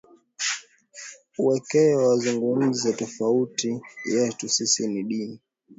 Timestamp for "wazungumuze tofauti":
2.05-3.69